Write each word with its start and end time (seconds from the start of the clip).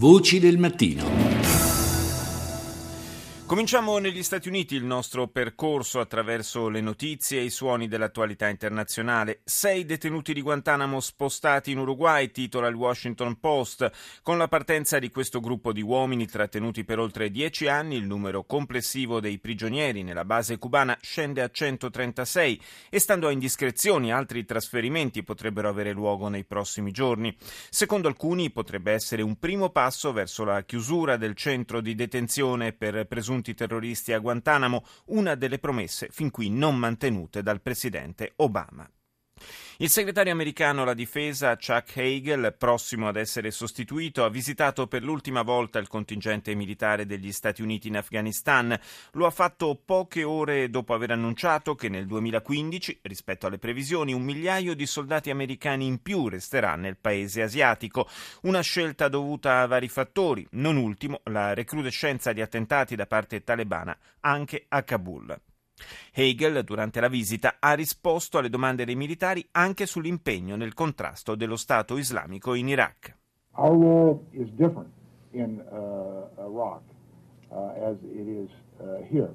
Voci 0.00 0.40
del 0.40 0.56
mattino. 0.56 1.29
Cominciamo 3.50 3.98
negli 3.98 4.22
Stati 4.22 4.46
Uniti 4.46 4.76
il 4.76 4.84
nostro 4.84 5.26
percorso 5.26 5.98
attraverso 5.98 6.68
le 6.68 6.80
notizie 6.80 7.40
e 7.40 7.46
i 7.46 7.50
suoni 7.50 7.88
dell'attualità 7.88 8.46
internazionale. 8.46 9.40
Sei 9.42 9.84
detenuti 9.84 10.32
di 10.32 10.40
Guantanamo 10.40 11.00
spostati 11.00 11.72
in 11.72 11.78
Uruguay, 11.78 12.30
titola 12.30 12.68
il 12.68 12.76
Washington 12.76 13.40
Post. 13.40 13.90
Con 14.22 14.38
la 14.38 14.46
partenza 14.46 15.00
di 15.00 15.10
questo 15.10 15.40
gruppo 15.40 15.72
di 15.72 15.82
uomini 15.82 16.28
trattenuti 16.28 16.84
per 16.84 17.00
oltre 17.00 17.28
dieci 17.32 17.66
anni, 17.66 17.96
il 17.96 18.06
numero 18.06 18.44
complessivo 18.44 19.18
dei 19.18 19.40
prigionieri 19.40 20.04
nella 20.04 20.24
base 20.24 20.56
cubana 20.56 20.96
scende 21.00 21.42
a 21.42 21.50
136 21.50 22.60
e 22.88 23.00
stando 23.00 23.26
a 23.26 23.32
indiscrezioni 23.32 24.12
altri 24.12 24.44
trasferimenti 24.44 25.24
potrebbero 25.24 25.68
avere 25.68 25.90
luogo 25.90 26.28
nei 26.28 26.44
prossimi 26.44 26.92
giorni. 26.92 27.36
Secondo 27.68 28.06
alcuni 28.06 28.52
potrebbe 28.52 28.92
essere 28.92 29.22
un 29.22 29.40
primo 29.40 29.70
passo 29.70 30.12
verso 30.12 30.44
la 30.44 30.62
chiusura 30.62 31.16
del 31.16 31.34
centro 31.34 31.80
di 31.80 31.96
detenzione 31.96 32.72
per 32.72 33.08
presunti 33.08 33.38
presunti 33.40 33.54
terroristi 33.54 34.12
a 34.12 34.18
Guantanamo, 34.18 34.84
una 35.06 35.34
delle 35.34 35.58
promesse 35.58 36.08
fin 36.10 36.30
qui 36.30 36.50
non 36.50 36.76
mantenute 36.76 37.42
dal 37.42 37.60
presidente 37.60 38.32
Obama. 38.36 38.88
Il 39.82 39.88
segretario 39.88 40.30
americano 40.30 40.82
alla 40.82 40.92
difesa 40.92 41.56
Chuck 41.56 41.96
Hagel, 41.96 42.54
prossimo 42.58 43.08
ad 43.08 43.16
essere 43.16 43.50
sostituito, 43.50 44.26
ha 44.26 44.28
visitato 44.28 44.86
per 44.86 45.02
l'ultima 45.02 45.40
volta 45.40 45.78
il 45.78 45.88
contingente 45.88 46.54
militare 46.54 47.06
degli 47.06 47.32
Stati 47.32 47.62
Uniti 47.62 47.88
in 47.88 47.96
Afghanistan. 47.96 48.78
Lo 49.12 49.24
ha 49.24 49.30
fatto 49.30 49.80
poche 49.82 50.22
ore 50.22 50.68
dopo 50.68 50.92
aver 50.92 51.12
annunciato 51.12 51.74
che 51.76 51.88
nel 51.88 52.04
2015, 52.04 52.98
rispetto 53.04 53.46
alle 53.46 53.56
previsioni, 53.56 54.12
un 54.12 54.20
migliaio 54.20 54.74
di 54.74 54.84
soldati 54.84 55.30
americani 55.30 55.86
in 55.86 56.02
più 56.02 56.28
resterà 56.28 56.76
nel 56.76 56.98
paese 56.98 57.40
asiatico. 57.40 58.06
Una 58.42 58.60
scelta 58.60 59.08
dovuta 59.08 59.62
a 59.62 59.66
vari 59.66 59.88
fattori, 59.88 60.46
non 60.50 60.76
ultimo 60.76 61.22
la 61.30 61.54
recrudescenza 61.54 62.34
di 62.34 62.42
attentati 62.42 62.96
da 62.96 63.06
parte 63.06 63.42
talebana 63.42 63.96
anche 64.20 64.66
a 64.68 64.82
Kabul. 64.82 65.40
Hegel, 66.12 66.64
durante 66.64 67.00
la 67.00 67.08
visita, 67.08 67.56
ha 67.58 67.74
risposto 67.74 68.38
alle 68.38 68.48
domande 68.48 68.84
dei 68.84 68.96
militari 68.96 69.46
anche 69.52 69.86
sull'impegno 69.86 70.56
nel 70.56 70.74
contrasto 70.74 71.34
dello 71.34 71.56
Stato 71.56 71.96
islamico 71.96 72.54
in 72.54 72.68
Iraq. 72.68 73.16
Our 73.52 73.78
role 73.78 74.20
is 74.30 74.48
different 74.52 74.90
in 75.32 75.62
uh, 75.70 76.28
Iraq 76.40 76.82
uh, 77.50 77.90
as 77.90 77.96
it 78.02 78.26
is 78.26 78.50
uh, 78.78 79.02
here. 79.08 79.34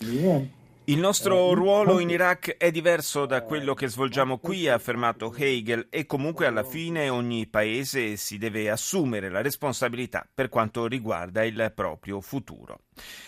In 0.00 0.10
the 0.10 0.30
end, 0.30 0.50
il 0.88 0.98
nostro 1.00 1.52
ruolo 1.52 1.98
in 1.98 2.10
Iraq 2.10 2.58
è 2.58 2.70
diverso 2.70 3.26
da 3.26 3.42
quello 3.42 3.74
che 3.74 3.88
svolgiamo 3.88 4.38
qui, 4.38 4.68
ha 4.68 4.74
affermato 4.74 5.34
Hegel, 5.36 5.88
e 5.90 6.06
comunque 6.06 6.46
alla 6.46 6.62
fine 6.62 7.08
ogni 7.08 7.48
paese 7.48 8.14
si 8.14 8.38
deve 8.38 8.70
assumere 8.70 9.28
la 9.28 9.42
responsabilità 9.42 10.24
per 10.32 10.48
quanto 10.48 10.86
riguarda 10.86 11.44
il 11.44 11.72
proprio 11.74 12.20
futuro. 12.20 12.82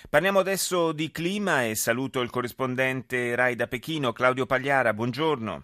Parliamo 0.08 0.38
adesso 0.38 0.92
di 0.92 1.10
clima 1.10 1.64
e 1.64 1.74
saluto 1.74 2.20
il 2.20 2.30
corrispondente 2.30 3.34
Rai 3.34 3.56
da 3.56 3.66
Pechino, 3.66 4.12
Claudio 4.12 4.46
Pagliara, 4.46 4.94
buongiorno. 4.94 5.62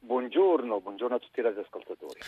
Buongiorno, 0.00 0.80
buongiorno 0.80 1.16
a 1.16 1.18
tutti 1.18 1.40
i 1.40 1.42
radioascoltatori. 1.42 2.20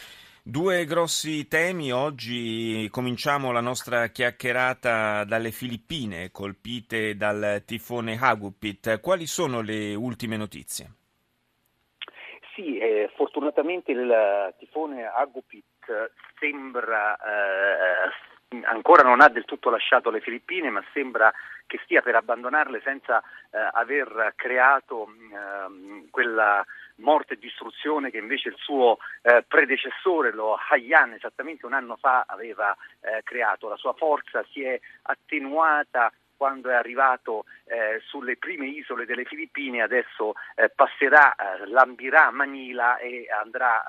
Due 0.48 0.84
grossi 0.84 1.48
temi, 1.48 1.90
oggi 1.90 2.88
cominciamo 2.92 3.50
la 3.50 3.60
nostra 3.60 4.06
chiacchierata 4.06 5.24
dalle 5.24 5.50
Filippine 5.50 6.30
colpite 6.30 7.16
dal 7.16 7.64
tifone 7.66 8.16
Hagupit. 8.16 9.00
Quali 9.00 9.26
sono 9.26 9.60
le 9.60 9.96
ultime 9.96 10.36
notizie? 10.36 10.86
Sì, 12.54 12.78
eh, 12.78 13.10
fortunatamente 13.16 13.90
il 13.90 14.54
tifone 14.56 15.04
Hagupit 15.04 16.12
sembra 16.38 17.16
eh, 17.16 18.64
ancora 18.66 19.02
non 19.02 19.20
ha 19.20 19.28
del 19.28 19.44
tutto 19.44 19.68
lasciato 19.68 20.10
le 20.10 20.20
Filippine, 20.20 20.70
ma 20.70 20.82
sembra 20.92 21.32
che 21.66 21.80
stia 21.82 22.02
per 22.02 22.14
abbandonarle 22.14 22.80
senza 22.84 23.20
eh, 23.50 23.58
aver 23.72 24.34
creato 24.36 25.08
ehm, 25.08 26.08
quella 26.10 26.64
morte 26.96 27.34
e 27.34 27.38
distruzione 27.38 28.10
che 28.10 28.18
invece 28.18 28.48
il 28.48 28.56
suo 28.58 28.98
eh, 29.22 29.44
predecessore, 29.46 30.32
lo 30.32 30.56
Haiyan, 30.56 31.12
esattamente 31.12 31.66
un 31.66 31.74
anno 31.74 31.96
fa 31.96 32.24
aveva 32.26 32.76
eh, 33.00 33.22
creato. 33.22 33.68
La 33.68 33.76
sua 33.76 33.92
forza 33.94 34.44
si 34.50 34.62
è 34.62 34.78
attenuata 35.02 36.12
quando 36.36 36.70
è 36.70 36.74
arrivato 36.74 37.44
eh, 37.64 38.00
sulle 38.04 38.36
prime 38.36 38.66
isole 38.66 39.06
delle 39.06 39.24
Filippine, 39.24 39.82
adesso 39.82 40.34
eh, 40.54 40.68
passerà, 40.68 41.34
eh, 41.34 41.66
lambirà 41.68 42.30
Manila 42.30 42.98
e 42.98 43.26
andrà 43.42 43.82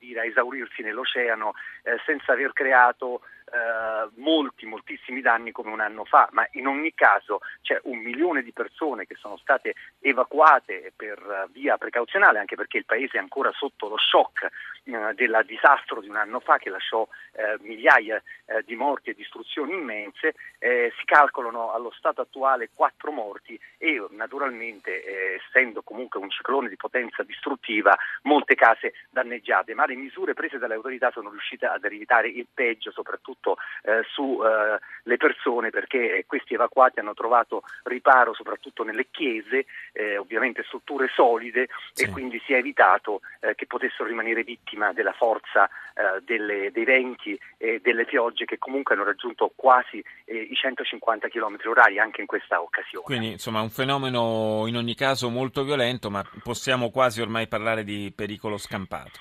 dire, 0.00 0.20
a 0.20 0.24
esaurirsi 0.24 0.82
nell'oceano 0.82 1.52
eh, 1.82 2.00
senza 2.04 2.32
aver 2.32 2.52
creato 2.52 3.20
eh, 3.52 4.08
molti, 4.16 4.66
moltissimi 4.66 5.20
danni 5.20 5.52
come 5.52 5.70
un 5.70 5.80
anno 5.80 6.04
fa, 6.04 6.28
ma 6.32 6.46
in 6.52 6.66
ogni 6.66 6.94
caso 6.94 7.40
c'è 7.62 7.78
un 7.84 7.98
milione 7.98 8.42
di 8.42 8.52
persone 8.52 9.06
che 9.06 9.16
sono 9.16 9.36
state 9.36 9.74
evacuate 10.00 10.92
per 10.96 11.48
via 11.52 11.76
precauzionale, 11.76 12.38
anche 12.38 12.56
perché 12.56 12.78
il 12.78 12.84
paese 12.84 13.18
è 13.18 13.20
ancora 13.20 13.50
sotto 13.52 13.88
lo 13.88 13.98
shock 13.98 14.48
eh, 14.84 15.14
del 15.14 15.42
disastro 15.46 16.00
di 16.00 16.08
un 16.08 16.16
anno 16.16 16.40
fa 16.40 16.58
che 16.58 16.70
lasciò 16.70 17.06
eh, 17.32 17.56
migliaia 17.60 18.22
eh, 18.46 18.62
di 18.64 18.76
morti 18.76 19.10
e 19.10 19.14
distruzioni 19.14 19.72
immense, 19.74 20.34
eh, 20.58 20.92
si 20.98 21.04
calcolano 21.04 21.59
allo 21.68 21.90
stato 21.90 22.20
attuale 22.22 22.70
quattro 22.72 23.12
morti 23.12 23.58
e 23.76 24.04
naturalmente 24.10 25.04
eh, 25.04 25.34
essendo 25.34 25.82
comunque 25.82 26.20
un 26.20 26.30
ciclone 26.30 26.68
di 26.68 26.76
potenza 26.76 27.22
distruttiva 27.22 27.96
molte 28.22 28.54
case 28.54 28.94
danneggiate, 29.10 29.74
ma 29.74 29.86
le 29.86 29.96
misure 29.96 30.34
prese 30.34 30.58
dalle 30.58 30.74
autorità 30.74 31.10
sono 31.10 31.30
riuscite 31.30 31.66
ad 31.66 31.84
evitare 31.84 32.28
il 32.28 32.46
peggio 32.52 32.90
soprattutto 32.90 33.56
eh, 33.82 34.02
sulle 34.10 34.80
eh, 35.04 35.16
persone 35.16 35.70
perché 35.70 36.24
questi 36.26 36.54
evacuati 36.54 37.00
hanno 37.00 37.14
trovato 37.14 37.62
riparo 37.84 38.34
soprattutto 38.34 38.84
nelle 38.84 39.06
chiese, 39.10 39.66
eh, 39.92 40.16
ovviamente 40.16 40.62
strutture 40.64 41.08
solide 41.14 41.68
sì. 41.92 42.04
e 42.04 42.10
quindi 42.10 42.40
si 42.44 42.52
è 42.52 42.56
evitato 42.56 43.20
eh, 43.40 43.54
che 43.54 43.66
potessero 43.66 44.08
rimanere 44.08 44.42
vittima 44.42 44.92
della 44.92 45.12
forza 45.12 45.68
eh, 45.94 46.20
delle, 46.22 46.70
dei 46.70 46.84
venti 46.84 47.38
e 47.56 47.80
delle 47.82 48.04
piogge 48.04 48.44
che 48.44 48.58
comunque 48.58 48.94
hanno 48.94 49.04
raggiunto 49.04 49.52
quasi 49.54 50.02
i 50.26 50.54
150 50.54 51.28
km 51.28 51.49
orari 51.64 51.98
anche 51.98 52.20
in 52.20 52.26
questa 52.26 52.60
occasione. 52.60 53.04
Quindi 53.04 53.32
insomma 53.32 53.60
un 53.60 53.70
fenomeno 53.70 54.64
in 54.66 54.76
ogni 54.76 54.94
caso 54.94 55.28
molto 55.28 55.64
violento 55.64 56.10
ma 56.10 56.24
possiamo 56.42 56.90
quasi 56.90 57.20
ormai 57.20 57.48
parlare 57.48 57.84
di 57.84 58.12
pericolo 58.14 58.56
scampato. 58.56 59.18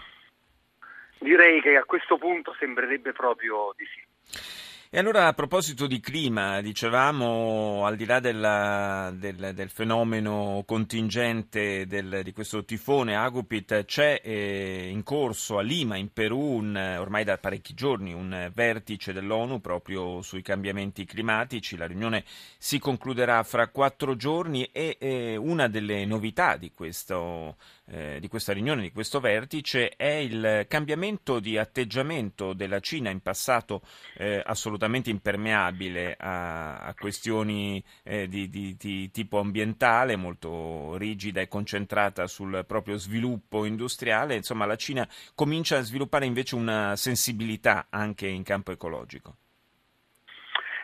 Direi 1.19 1.62
che 1.62 1.75
a 1.75 1.84
questo 1.84 2.18
punto 2.18 2.56
sembrerebbe 2.57 3.12
proprio 3.12 3.73
di 3.75 3.85
sì. 3.85 4.69
E 4.91 4.97
allora 4.97 5.27
a 5.27 5.33
proposito 5.33 5.85
di 5.85 6.00
clima, 6.00 6.61
dicevamo 6.61 7.85
al 7.85 7.95
di 7.95 8.05
là 8.05 8.19
della, 8.19 9.13
del, 9.16 9.51
del, 9.53 9.69
fenomeno 9.69 10.63
contingente 10.66 11.85
del, 11.85 12.22
di 12.23 12.33
questo 12.33 12.66
tifone 12.66 13.16
Agupit, 13.16 13.85
c'è 13.85 14.19
eh, 14.23 14.89
in 14.91 15.03
corso 15.03 15.59
a 15.59 15.61
Lima, 15.61 15.95
in 15.95 16.11
Perù, 16.11 16.39
un, 16.39 16.75
ormai 16.75 17.23
da 17.23 17.38
parecchi 17.38 17.75
giorni, 17.75 18.13
un 18.13 18.50
vertice 18.51 19.13
dell'ONU 19.13 19.61
proprio 19.61 20.23
sui 20.23 20.41
cambiamenti 20.41 21.06
climatici. 21.06 21.77
La 21.77 21.85
riunione 21.85 22.23
si 22.57 22.79
concluderà 22.79 23.44
fra 23.44 23.67
quattro 23.67 24.16
giorni 24.16 24.63
e 24.71 24.97
eh, 25.00 25.35
una 25.35 25.67
delle 25.67 26.03
novità 26.06 26.57
di 26.57 26.71
questo 26.73 27.57
eh, 27.91 28.17
di 28.19 28.27
questa 28.27 28.53
riunione, 28.53 28.81
di 28.81 28.91
questo 28.91 29.19
vertice, 29.19 29.89
è 29.95 30.11
il 30.11 30.66
cambiamento 30.67 31.39
di 31.39 31.57
atteggiamento 31.57 32.53
della 32.53 32.79
Cina 32.79 33.09
in 33.09 33.22
passato 33.22 33.81
eh, 34.17 34.41
assolutamente 34.45 35.09
impermeabile 35.09 36.16
a, 36.17 36.77
a 36.77 36.94
questioni 36.94 37.83
eh, 38.03 38.27
di, 38.27 38.50
di, 38.50 38.75
di, 38.77 39.09
tipo 39.11 39.39
ambientale, 39.39 40.16
molto 40.16 40.95
rigida 40.97 41.41
e 41.41 41.47
concentrata 41.47 42.27
sul 42.27 42.63
proprio 42.67 42.97
sviluppo 42.97 43.66
industriale. 43.66 44.35
Insomma, 44.35 44.66
la 44.66 44.75
Cina 44.75 45.07
comincia 45.35 45.77
a 45.77 45.81
sviluppare 45.81 46.25
invece 46.25 46.56
una 46.56 46.95
sensibilità 46.95 47.88
anche 47.89 48.27
in 48.27 48.44
campo 48.44 48.71
ecologico. 48.71 49.35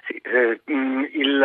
Sì, 0.07 0.17
eh, 0.17 0.61
il, 0.65 1.43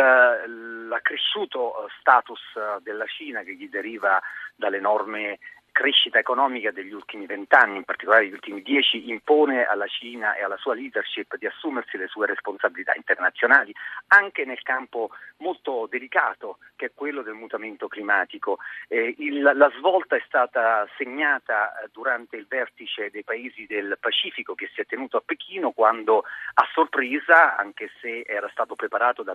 l'accresciuto 0.91 1.87
status 1.99 2.41
della 2.81 3.05
Cina 3.05 3.43
che 3.43 3.55
gli 3.55 3.69
deriva 3.69 4.21
dalle 4.55 4.81
norme 4.81 5.39
crescita 5.71 6.19
economica 6.19 6.71
degli 6.71 6.91
ultimi 6.91 7.25
vent'anni, 7.25 7.77
in 7.77 7.83
particolare 7.83 8.23
degli 8.23 8.33
ultimi 8.33 8.61
dieci, 8.61 9.09
impone 9.09 9.63
alla 9.63 9.87
Cina 9.87 10.35
e 10.35 10.43
alla 10.43 10.57
sua 10.57 10.75
leadership 10.75 11.37
di 11.37 11.47
assumersi 11.47 11.97
le 11.97 12.07
sue 12.07 12.27
responsabilità 12.27 12.93
internazionali, 12.95 13.73
anche 14.07 14.45
nel 14.45 14.61
campo 14.61 15.11
molto 15.37 15.87
delicato 15.89 16.57
che 16.75 16.87
è 16.87 16.91
quello 16.93 17.21
del 17.21 17.33
mutamento 17.33 17.87
climatico. 17.87 18.59
Eh, 18.87 19.15
il, 19.19 19.41
la 19.41 19.71
svolta 19.77 20.15
è 20.15 20.23
stata 20.25 20.87
segnata 20.97 21.79
eh, 21.79 21.87
durante 21.91 22.35
il 22.35 22.47
vertice 22.47 23.09
dei 23.09 23.23
paesi 23.23 23.65
del 23.65 23.97
Pacifico 23.99 24.55
che 24.55 24.69
si 24.73 24.81
è 24.81 24.85
tenuto 24.85 25.17
a 25.17 25.23
Pechino 25.25 25.71
quando 25.71 26.23
a 26.53 26.67
sorpresa, 26.73 27.55
anche 27.55 27.89
se 28.01 28.23
era 28.25 28.49
stato 28.49 28.75
preparato 28.75 29.23
da 29.23 29.33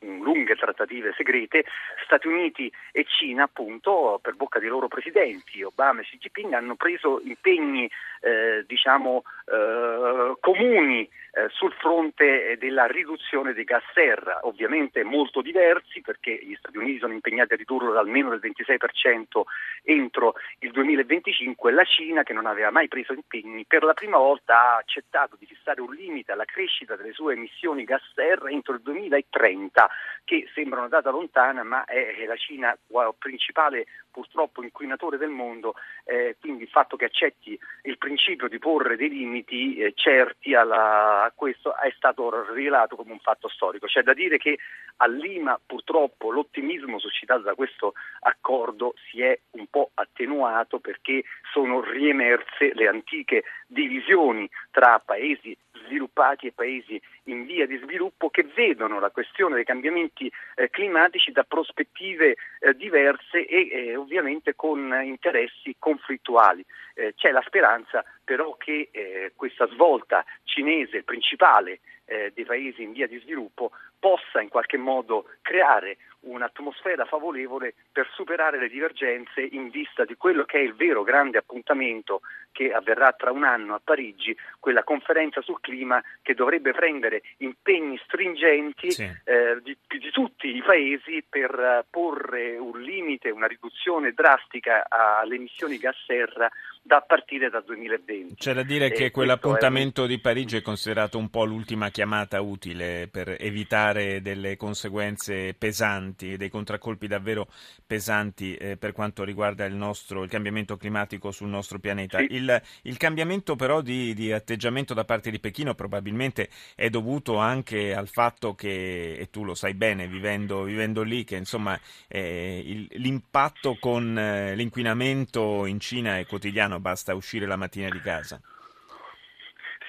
lunghe 0.00 0.56
trattative 0.56 1.12
segrete, 1.16 1.64
Stati 2.04 2.26
Uniti 2.26 2.72
e 2.92 3.04
Cina 3.04 3.44
appunto 3.44 4.18
per 4.22 4.34
bocca 4.34 4.58
dei 4.58 4.68
loro 4.68 4.88
presidenti 4.88 5.62
Obama 5.62 6.00
e 6.00 6.04
Xi 6.04 6.18
Jinping 6.18 6.52
hanno 6.54 6.74
preso 6.74 7.20
impegni 7.24 7.90
eh, 8.20 8.64
diciamo 8.66 9.22
eh, 9.46 10.36
comuni 10.40 11.08
eh, 11.32 11.48
sul 11.50 11.72
fronte 11.72 12.56
della 12.58 12.86
riduzione 12.86 13.52
dei 13.52 13.64
gas 13.64 13.82
serra, 13.94 14.40
ovviamente 14.42 15.04
molto 15.04 15.40
diversi 15.40 16.00
perché 16.00 16.38
gli 16.42 16.54
Stati 16.56 16.76
Uniti 16.76 16.98
sono 16.98 17.12
impegnati 17.12 17.54
a 17.54 17.56
ridurlo 17.56 17.92
da 17.92 18.00
almeno 18.00 18.30
del 18.30 18.40
26% 18.40 19.42
entro 19.84 20.34
il 20.58 20.70
2025 20.72 21.72
la 21.72 21.84
Cina 21.84 22.22
che 22.22 22.32
non 22.32 22.46
aveva 22.46 22.70
mai 22.70 22.88
preso 22.88 23.12
impegni 23.12 23.64
per 23.64 23.84
la 23.84 23.94
prima 23.94 24.18
volta 24.18 24.74
ha 24.74 24.76
accettato 24.76 25.36
di 25.38 25.46
fissare 25.46 25.80
un 25.80 25.92
limite 25.94 26.32
alla 26.32 26.44
crescita 26.44 26.96
delle 26.96 27.12
sue 27.12 27.34
emissioni 27.34 27.84
gas 27.84 28.02
serra 28.14 28.50
entro 28.50 28.74
il 28.74 28.82
2030 28.82 29.88
che 30.24 30.48
sembra 30.52 30.80
una 30.80 30.88
data 30.88 31.10
lontana 31.10 31.62
ma 31.62 31.84
è 31.84 32.24
la 32.26 32.36
Cina 32.36 32.76
principale 33.18 33.86
purtroppo 34.10 34.62
inquinatore 34.62 35.16
del 35.16 35.30
mondo, 35.30 35.74
eh, 36.04 36.36
quindi 36.40 36.64
il 36.64 36.68
fatto 36.68 36.96
che 36.96 37.06
accetti 37.06 37.58
il 37.82 37.98
principio 37.98 38.48
di 38.48 38.58
porre 38.58 38.96
dei 38.96 39.08
limiti 39.08 39.76
eh, 39.76 39.92
certi 39.94 40.54
alla, 40.54 41.24
a 41.24 41.32
questo 41.34 41.76
è 41.76 41.92
stato 41.96 42.52
rivelato 42.52 42.96
come 42.96 43.12
un 43.12 43.20
fatto 43.20 43.48
storico. 43.48 43.86
C'è 43.86 44.02
da 44.02 44.14
dire 44.14 44.38
che 44.38 44.58
a 44.98 45.06
Lima 45.06 45.58
purtroppo 45.64 46.30
l'ottimismo 46.30 46.98
suscitato 46.98 47.42
da 47.42 47.54
questo 47.54 47.94
accordo 48.20 48.94
si 49.10 49.22
è 49.22 49.38
un 49.52 49.66
po' 49.68 49.90
attenuato 49.94 50.78
perché 50.78 51.24
sono 51.52 51.80
riemerse 51.80 52.72
le 52.74 52.88
antiche 52.88 53.44
divisioni 53.66 54.48
tra 54.70 54.98
paesi 54.98 55.56
sviluppati 55.84 56.46
e 56.46 56.52
paesi 56.52 57.00
in 57.24 57.44
via 57.46 57.66
di 57.66 57.78
sviluppo 57.78 58.30
che 58.30 58.44
vedono 58.54 59.00
la 59.00 59.10
questione 59.10 59.54
dei 59.54 59.64
cambiamenti 59.64 60.30
eh, 60.54 60.70
climatici 60.70 61.32
da 61.32 61.44
prospettive 61.44 62.36
eh, 62.60 62.74
diverse 62.74 63.46
e 63.46 63.68
eh, 63.70 63.96
ovviamente 63.96 64.54
con 64.54 65.00
interessi 65.02 65.74
conflittuali. 65.78 66.64
Eh, 66.94 67.14
c'è 67.16 67.30
la 67.30 67.42
speranza 67.46 68.04
però 68.22 68.56
che 68.56 68.90
eh, 68.92 69.32
questa 69.34 69.66
svolta 69.68 70.24
cinese 70.44 71.02
principale 71.02 71.80
dei 72.10 72.44
paesi 72.44 72.82
in 72.82 72.90
via 72.90 73.06
di 73.06 73.20
sviluppo 73.20 73.70
possa 73.96 74.40
in 74.40 74.48
qualche 74.48 74.76
modo 74.76 75.26
creare 75.42 75.98
un'atmosfera 76.22 77.04
favorevole 77.04 77.74
per 77.92 78.08
superare 78.14 78.58
le 78.58 78.68
divergenze 78.68 79.40
in 79.40 79.70
vista 79.70 80.04
di 80.04 80.16
quello 80.16 80.42
che 80.42 80.58
è 80.58 80.62
il 80.62 80.74
vero 80.74 81.04
grande 81.04 81.38
appuntamento 81.38 82.22
che 82.60 82.74
avverrà 82.74 83.12
tra 83.12 83.30
un 83.30 83.44
anno 83.44 83.74
a 83.74 83.80
Parigi, 83.82 84.36
quella 84.58 84.84
conferenza 84.84 85.40
sul 85.40 85.60
clima 85.62 86.02
che 86.20 86.34
dovrebbe 86.34 86.72
prendere 86.72 87.22
impegni 87.38 87.98
stringenti 88.04 88.90
sì. 88.90 89.04
eh, 89.04 89.58
di, 89.62 89.74
di, 89.88 90.10
tutti 90.10 90.54
i 90.54 90.62
paesi 90.62 91.24
per 91.26 91.50
uh, 91.54 91.86
porre 91.88 92.58
un 92.58 92.78
limite, 92.78 93.30
una 93.30 93.46
riduzione 93.46 94.12
drastica 94.12 94.84
alle 94.90 95.36
emissioni 95.36 95.78
gas 95.78 95.96
serra 96.04 96.50
da 96.82 97.00
partire 97.00 97.50
dal 97.50 97.64
2020. 97.64 98.34
C'è 98.34 98.52
da 98.52 98.62
dire 98.62 98.90
che 98.90 99.10
quell'appuntamento 99.10 100.04
è... 100.04 100.06
di 100.06 100.18
Parigi 100.18 100.56
è 100.56 100.62
considerato 100.62 101.18
un 101.18 101.28
po' 101.30 101.44
l'ultima 101.44 101.90
chiamata 101.90 102.40
utile 102.40 103.08
per 103.10 103.36
evitare 103.38 104.20
delle 104.20 104.56
conseguenze 104.56 105.54
pesanti, 105.54 106.36
dei 106.36 106.48
contraccolpi 106.48 107.06
davvero 107.06 107.48
pesanti 107.86 108.54
eh, 108.54 108.76
per 108.76 108.92
quanto 108.92 109.24
riguarda 109.24 109.64
il, 109.64 109.74
nostro, 109.74 110.22
il 110.22 110.30
cambiamento 110.30 110.76
climatico 110.76 111.30
sul 111.30 111.48
nostro 111.48 111.78
pianeta. 111.78 112.18
Sì. 112.18 112.26
Il, 112.30 112.49
il, 112.82 112.96
cambiamento 112.96 113.56
però 113.56 113.80
di, 113.80 114.14
di, 114.14 114.32
atteggiamento 114.32 114.94
da 114.94 115.04
parte 115.04 115.30
di 115.30 115.38
Pechino 115.38 115.74
probabilmente 115.74 116.48
è 116.74 116.88
dovuto 116.88 117.36
anche 117.36 117.94
al 117.94 118.08
fatto 118.08 118.54
che, 118.54 119.16
e 119.18 119.30
tu 119.30 119.44
lo 119.44 119.54
sai 119.54 119.74
bene 119.74 120.06
vivendo, 120.06 120.62
vivendo 120.62 121.02
lì, 121.02 121.24
che 121.24 121.36
insomma 121.36 121.78
eh, 122.08 122.62
il, 122.64 122.88
l'impatto 122.92 123.76
con 123.78 124.18
eh, 124.18 124.54
l'inquinamento 124.54 125.66
in 125.66 125.80
Cina 125.80 126.18
è 126.18 126.26
quotidiano 126.26 126.80
basta 126.80 127.14
uscire 127.14 127.46
la 127.46 127.56
mattina 127.56 127.88
di 127.88 128.00
casa. 128.00 128.40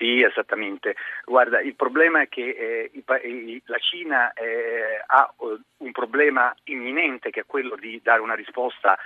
Sì, 0.02 0.20
esattamente. 0.24 0.96
Guarda, 1.26 1.62
il 1.62 1.76
problema 1.76 2.22
è 2.22 2.28
che 2.28 2.90
eh, 2.92 3.62
la 3.66 3.78
Cina 3.78 4.34
eh, 4.34 5.00
ha 5.06 5.32
eh, 5.40 5.60
un 5.78 5.92
problema 5.92 6.52
imminente 6.64 7.30
che 7.30 7.42
è 7.42 7.46
quello 7.46 7.76
di 7.76 8.00
dare 8.02 8.20
una 8.22 8.34
risposta 8.34 8.98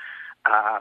a, 0.43 0.79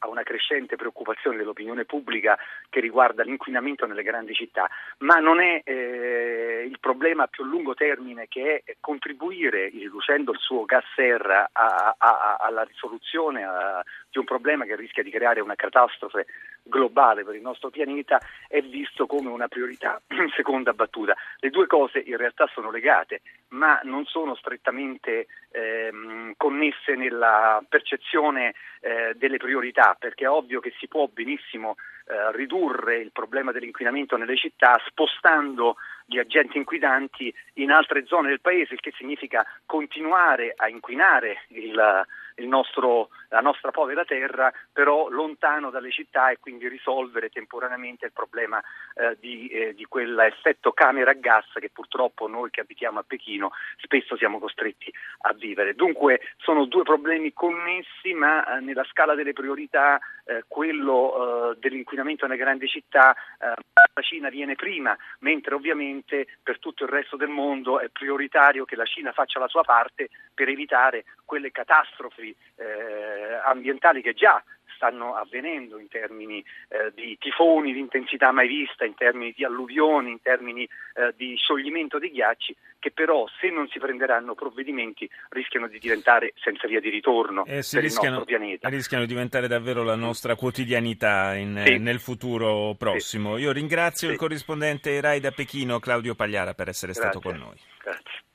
a 0.00 0.08
una 0.08 0.22
crescente 0.22 0.76
preoccupazione 0.76 1.36
dell'opinione 1.36 1.84
pubblica 1.84 2.38
che 2.68 2.80
riguarda 2.80 3.22
l'inquinamento 3.22 3.86
nelle 3.86 4.02
grandi 4.02 4.34
città, 4.34 4.68
ma 4.98 5.16
non 5.16 5.40
è 5.40 5.62
eh, 5.64 6.66
il 6.68 6.78
problema 6.80 7.24
a 7.24 7.28
più 7.28 7.44
lungo 7.44 7.74
termine 7.74 8.26
che 8.28 8.62
è 8.64 8.76
contribuire, 8.80 9.68
riducendo 9.68 10.32
il 10.32 10.38
suo 10.38 10.64
gas 10.64 10.84
serra, 10.94 11.50
a, 11.52 11.94
a, 11.96 12.36
alla 12.40 12.62
risoluzione 12.62 13.46
di 14.10 14.18
un 14.18 14.24
problema 14.24 14.64
che 14.64 14.76
rischia 14.76 15.02
di 15.02 15.10
creare 15.10 15.40
una 15.40 15.54
catastrofe 15.54 16.26
globale 16.62 17.24
per 17.24 17.34
il 17.34 17.40
nostro 17.40 17.70
pianeta, 17.70 18.20
è 18.48 18.60
visto 18.60 19.06
come 19.06 19.28
una 19.28 19.48
priorità 19.48 20.00
in 20.08 20.30
seconda 20.34 20.72
battuta. 20.72 21.16
Le 21.38 21.50
due 21.50 21.66
cose 21.66 21.98
in 21.98 22.16
realtà 22.16 22.48
sono 22.52 22.70
legate, 22.70 23.20
ma 23.48 23.80
non 23.84 24.04
sono 24.04 24.34
strettamente 24.34 25.26
ehm, 25.50 26.34
connesse 26.36 26.94
nella 26.94 27.62
percezione 27.68 28.54
eh, 28.80 29.14
delle 29.16 29.36
priorità 29.36 29.89
perché 29.98 30.24
è 30.24 30.30
ovvio 30.30 30.60
che 30.60 30.72
si 30.78 30.88
può 30.88 31.08
benissimo 31.12 31.76
eh, 32.06 32.32
ridurre 32.32 32.98
il 32.98 33.12
problema 33.12 33.52
dell'inquinamento 33.52 34.16
nelle 34.16 34.36
città 34.36 34.80
spostando 34.86 35.76
gli 36.06 36.18
agenti 36.18 36.58
inquinanti 36.58 37.32
in 37.54 37.70
altre 37.70 38.04
zone 38.06 38.28
del 38.28 38.40
paese, 38.40 38.74
il 38.74 38.80
che 38.80 38.92
significa 38.96 39.46
continuare 39.64 40.52
a 40.56 40.68
inquinare 40.68 41.44
il, 41.48 41.64
il 41.64 42.06
nostro, 42.46 43.10
la 43.28 43.40
nostra 43.40 43.70
povera 43.70 44.04
terra, 44.04 44.52
però 44.72 45.08
lontano 45.08 45.70
dalle 45.70 45.90
città 45.90 46.30
e 46.30 46.38
quindi 46.38 46.68
risolvere 46.68 47.30
temporaneamente 47.30 48.06
il 48.06 48.12
problema 48.12 48.60
eh, 48.94 49.16
di, 49.18 49.48
eh, 49.48 49.74
di 49.74 49.84
quell'effetto 49.84 50.72
camera 50.72 51.10
a 51.10 51.14
gas 51.14 51.46
che 51.54 51.70
purtroppo 51.70 52.26
noi 52.26 52.50
che 52.50 52.60
abitiamo 52.60 52.98
a 52.98 53.04
Pechino 53.06 53.52
spesso 53.78 54.16
siamo 54.16 54.38
costretti 54.38 54.92
a 55.22 55.32
vivere. 55.32 55.74
Dunque 55.74 56.20
sono 56.38 56.64
due 56.66 56.82
problemi 56.82 57.32
connessi, 57.32 58.12
ma 58.14 58.56
eh, 58.56 58.60
nella 58.60 58.84
scala 58.84 59.14
delle 59.14 59.32
priorità 59.32 59.98
eh, 60.24 60.44
quello 60.46 61.52
eh, 61.52 61.56
dell'inquinamento 61.58 62.26
nelle 62.26 62.38
grandi 62.38 62.68
città 62.68 63.12
eh, 63.12 63.54
la 63.92 64.02
Cina 64.02 64.28
viene 64.28 64.54
prima, 64.54 64.96
mentre 65.20 65.54
ovviamente 65.54 66.26
per 66.42 66.58
tutto 66.58 66.84
il 66.84 66.90
resto 66.90 67.16
del 67.16 67.28
mondo 67.28 67.80
è 67.80 67.88
prioritario 67.88 68.64
che 68.64 68.76
la 68.76 68.84
Cina 68.84 69.12
faccia 69.12 69.38
la 69.38 69.48
sua 69.48 69.62
parte 69.62 70.08
per 70.32 70.48
evitare 70.48 71.04
quelle 71.24 71.50
catastrofi 71.50 72.29
eh, 72.56 73.40
ambientali 73.44 74.02
che 74.02 74.14
già 74.14 74.42
stanno 74.80 75.14
avvenendo 75.14 75.78
in 75.78 75.88
termini 75.88 76.42
eh, 76.68 76.90
di 76.94 77.18
tifoni 77.20 77.74
di 77.74 77.80
intensità 77.80 78.32
mai 78.32 78.48
vista, 78.48 78.86
in 78.86 78.94
termini 78.94 79.34
di 79.36 79.44
alluvioni, 79.44 80.10
in 80.10 80.22
termini 80.22 80.64
eh, 80.94 81.12
di 81.16 81.36
scioglimento 81.36 81.98
dei 81.98 82.10
ghiacci, 82.10 82.56
che 82.78 82.90
però 82.90 83.26
se 83.38 83.50
non 83.50 83.68
si 83.68 83.78
prenderanno 83.78 84.34
provvedimenti 84.34 85.08
rischiano 85.28 85.68
di 85.68 85.78
diventare 85.78 86.32
senza 86.42 86.66
via 86.66 86.80
di 86.80 86.88
ritorno 86.88 87.44
eh, 87.44 87.60
per 87.70 87.82
rischiano, 87.82 87.82
il 87.82 88.12
nostro 88.12 88.24
pianeta. 88.24 88.68
Rischiano 88.70 89.04
di 89.04 89.12
diventare 89.12 89.48
davvero 89.48 89.82
la 89.82 89.96
nostra 89.96 90.34
quotidianità 90.34 91.34
in, 91.34 91.62
sì. 91.66 91.76
nel 91.76 92.00
futuro 92.00 92.74
prossimo. 92.78 93.36
Sì. 93.36 93.42
Io 93.42 93.52
ringrazio 93.52 94.06
sì. 94.06 94.14
il 94.14 94.18
corrispondente 94.18 94.98
RAI 94.98 95.20
da 95.20 95.30
Pechino, 95.30 95.78
Claudio 95.78 96.14
Pagliara, 96.14 96.54
per 96.54 96.68
essere 96.68 96.92
Grazie. 96.92 97.10
stato 97.10 97.20
con 97.20 97.38
noi. 97.38 97.56